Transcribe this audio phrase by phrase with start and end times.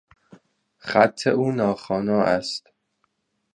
[0.87, 2.67] خط او ناخوانا است.